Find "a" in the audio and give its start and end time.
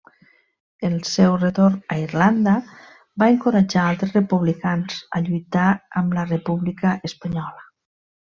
1.95-1.97, 5.19-5.23